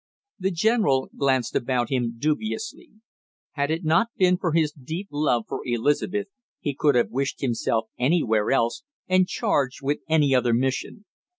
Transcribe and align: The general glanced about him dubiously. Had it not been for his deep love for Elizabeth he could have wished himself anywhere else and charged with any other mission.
The 0.39 0.49
general 0.49 1.11
glanced 1.15 1.55
about 1.55 1.91
him 1.91 2.15
dubiously. 2.17 2.89
Had 3.51 3.69
it 3.69 3.83
not 3.83 4.07
been 4.17 4.35
for 4.35 4.51
his 4.53 4.71
deep 4.71 5.09
love 5.11 5.43
for 5.47 5.61
Elizabeth 5.63 6.25
he 6.59 6.73
could 6.73 6.95
have 6.95 7.11
wished 7.11 7.41
himself 7.41 7.85
anywhere 7.99 8.49
else 8.49 8.81
and 9.07 9.27
charged 9.27 9.83
with 9.83 9.99
any 10.09 10.33
other 10.33 10.55
mission. 10.55 11.05